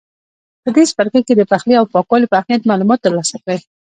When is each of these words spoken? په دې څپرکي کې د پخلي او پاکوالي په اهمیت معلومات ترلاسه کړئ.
په 0.63 0.69
دې 0.75 0.83
څپرکي 0.89 1.21
کې 1.27 1.33
د 1.35 1.41
پخلي 1.51 1.75
او 1.77 1.85
پاکوالي 1.93 2.27
په 2.29 2.35
اهمیت 2.39 2.61
معلومات 2.69 2.99
ترلاسه 3.05 3.35
کړئ. 3.43 3.59